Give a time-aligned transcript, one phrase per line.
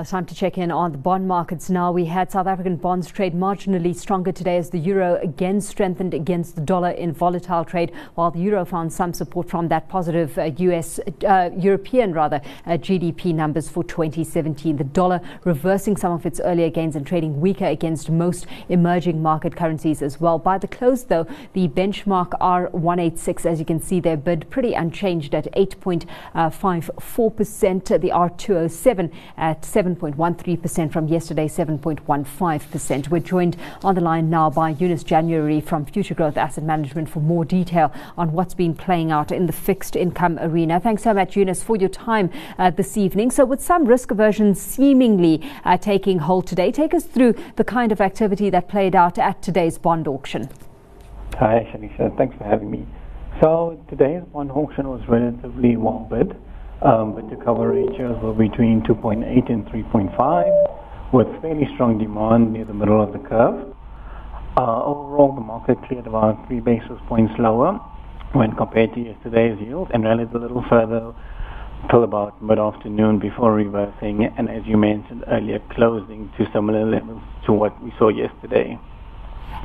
[0.00, 1.92] It's time to check in on the bond markets now.
[1.92, 6.54] We had South African bonds trade marginally stronger today as the euro again strengthened against
[6.54, 10.44] the dollar in volatile trade, while the euro found some support from that positive uh,
[10.56, 14.78] US, uh, European rather, uh, GDP numbers for 2017.
[14.78, 19.54] The dollar reversing some of its earlier gains and trading weaker against most emerging market
[19.54, 20.38] currencies as well.
[20.38, 25.34] By the close, though, the benchmark R186, as you can see there, bid pretty unchanged
[25.34, 28.00] at 8.54%.
[28.00, 29.62] The R207 at
[29.96, 33.08] 7.13% from yesterday, 7.15%.
[33.08, 37.44] We're joined on the line now by Yunus January from Futuregrowth Asset Management for more
[37.44, 40.80] detail on what's been playing out in the fixed income arena.
[40.80, 43.30] Thanks so much, Yunus, for your time uh, this evening.
[43.30, 47.92] So, with some risk aversion seemingly uh, taking hold today, take us through the kind
[47.92, 50.48] of activity that played out at today's bond auction.
[51.34, 52.16] Hi, Shanisha.
[52.16, 52.86] Thanks for having me.
[53.40, 56.36] So, today's bond auction was relatively well bid
[56.82, 62.64] um, but the cover ratios were between 2.8 and 3.5 with fairly strong demand near
[62.64, 63.74] the middle of the curve.
[64.56, 67.78] Uh, overall, the market cleared about three basis points lower
[68.32, 71.12] when compared to yesterday's yield and rallied a little further
[71.90, 77.52] till about mid-afternoon before reversing and as you mentioned earlier closing to similar levels to
[77.52, 78.78] what we saw yesterday.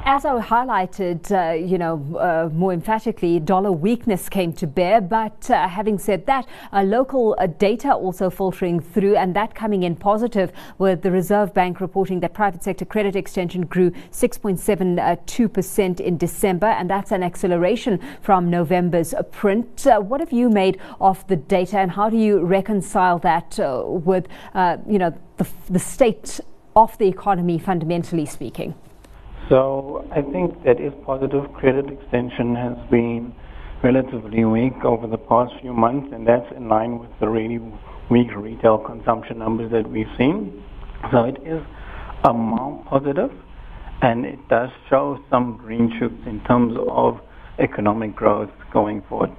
[0.07, 5.01] As I highlighted, uh, you know, uh, more emphatically, dollar weakness came to bear.
[5.01, 9.81] But uh, having said that, uh, local uh, data also filtering through, and that coming
[9.81, 16.17] in positive, with the Reserve Bank reporting that private sector credit extension grew 6.72% in
[16.19, 19.87] December, and that's an acceleration from November's print.
[19.87, 24.27] Uh, what have you made of the data, and how do you reconcile that with,
[24.87, 26.39] you know, the, the state
[26.75, 28.75] of the economy, fundamentally speaking?
[29.49, 33.33] So I think that if positive credit extension has been
[33.83, 37.59] relatively weak over the past few months, and that's in line with the really
[38.09, 40.63] weak retail consumption numbers that we've seen.
[41.11, 41.61] So it is
[42.23, 43.31] a mild positive,
[44.01, 47.19] and it does show some green shoots in terms of
[47.59, 49.31] economic growth going forward.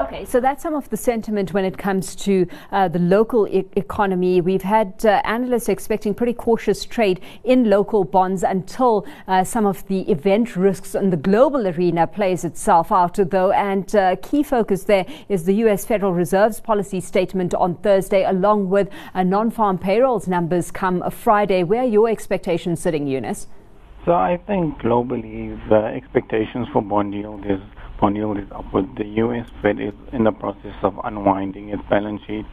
[0.00, 3.66] Okay, so that's some of the sentiment when it comes to uh, the local e-
[3.74, 4.40] economy.
[4.40, 9.84] We've had uh, analysts expecting pretty cautious trade in local bonds until uh, some of
[9.88, 13.50] the event risks in the global arena plays itself out, though.
[13.50, 15.84] And uh, key focus there is the U.S.
[15.84, 21.64] Federal Reserve's policy statement on Thursday, along with uh, non-farm payrolls numbers come Friday.
[21.64, 23.48] Where are your expectations sitting, Yunus?
[24.04, 27.60] So I think globally the expectations for bond yield is
[28.14, 28.86] yield is upward.
[28.96, 29.46] The U.S.
[29.62, 32.44] Fed is in the process of unwinding its balance sheet.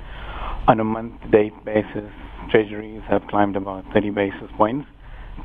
[0.67, 2.09] On a month-to-date basis,
[2.49, 4.87] treasuries have climbed about 30 basis points,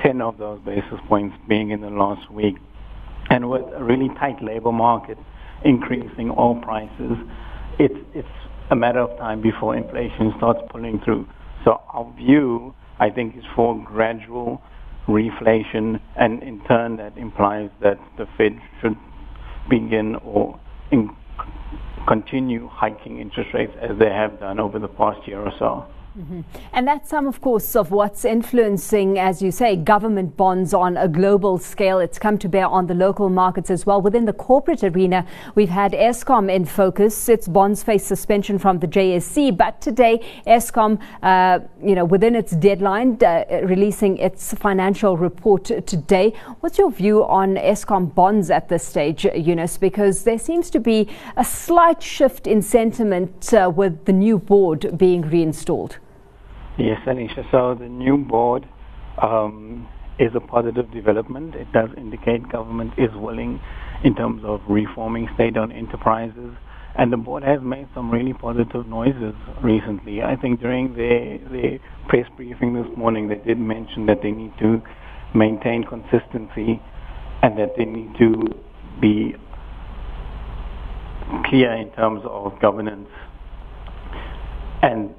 [0.02, 2.56] 10 of those basis points being in the last week.
[3.28, 5.18] And with a really tight labor market
[5.64, 7.16] increasing oil prices,
[7.78, 8.28] it's, it's
[8.70, 11.26] a matter of time before inflation starts pulling through.
[11.64, 14.62] So our view, I think, is for gradual
[15.06, 18.96] reflation, and in turn that implies that the Fed should
[19.70, 20.58] begin or
[20.90, 21.08] in,
[22.06, 25.86] continue hiking interest rates as they have done over the past year or so.
[26.18, 26.40] Mm-hmm.
[26.72, 31.06] And that's some, of course, of what's influencing, as you say, government bonds on a
[31.06, 32.00] global scale.
[32.00, 34.02] It's come to bear on the local markets as well.
[34.02, 37.28] Within the corporate arena, we've had Eskom in focus.
[37.28, 42.52] Its bonds face suspension from the JSE, but today, Eskom, uh, you know, within its
[42.52, 46.32] deadline, uh, releasing its financial report today.
[46.58, 49.78] What's your view on Eskom bonds at this stage, Yunus?
[49.78, 54.98] Because there seems to be a slight shift in sentiment uh, with the new board
[54.98, 55.98] being reinstalled.
[56.80, 57.44] Yes, Anisha.
[57.50, 58.66] So the new board
[59.20, 59.86] um,
[60.18, 61.54] is a positive development.
[61.54, 63.60] It does indicate government is willing
[64.02, 66.54] in terms of reforming state-owned enterprises.
[66.96, 70.22] And the board has made some really positive noises recently.
[70.22, 74.54] I think during the, the press briefing this morning, they did mention that they need
[74.60, 74.80] to
[75.34, 76.80] maintain consistency
[77.42, 78.48] and that they need to
[79.02, 79.34] be
[81.44, 83.08] clear in terms of governance.
[84.82, 85.14] And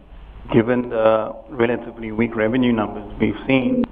[0.53, 3.85] given the relatively weak revenue numbers we've seen,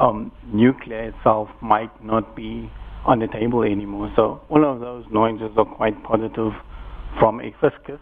[0.00, 2.70] um, nuclear itself might not be
[3.04, 4.12] on the table anymore.
[4.16, 6.52] So all of those noises are quite positive
[7.18, 8.00] from a fiscus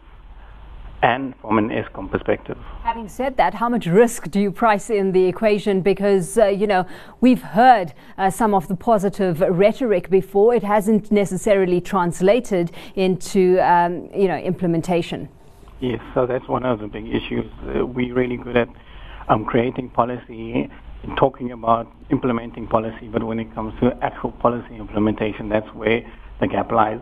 [1.03, 2.57] and from an Eskom perspective.
[2.83, 5.83] Having said that, how much risk do you price in the equation?
[5.83, 6.87] Because, uh, you know,
[7.21, 10.55] we've heard uh, some of the positive rhetoric before.
[10.55, 15.29] It hasn't necessarily translated into, um, you know, implementation.
[15.85, 17.45] Yes, so that's one of the big issues.
[17.63, 18.69] Uh, we're really good at
[19.29, 20.71] um, creating policy
[21.19, 26.01] talking about implementing policy, but when it comes to actual policy implementation, that's where
[26.41, 27.01] the gap lies.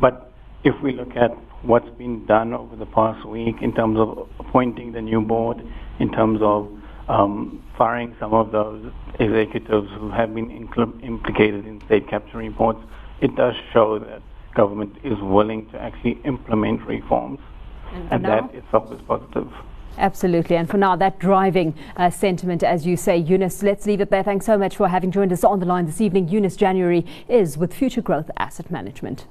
[0.00, 0.32] But
[0.64, 1.30] if we look at
[1.62, 5.62] what's been done over the past week in terms of appointing the new board,
[6.00, 6.68] in terms of
[7.06, 8.84] um, firing some of those
[9.20, 12.80] executives who have been implicated in state capture reports,
[13.20, 14.22] it does show that
[14.56, 17.38] government is willing to actually implement reforms,
[17.92, 19.52] and, and that itself is positive.
[19.96, 20.56] Absolutely.
[20.56, 24.22] And for now, that driving uh, sentiment, as you say, Yunus, let's leave it there.
[24.22, 26.28] Thanks so much for having joined us on the line this evening.
[26.28, 29.26] Yunus January is with Futuregrowth Asset Management.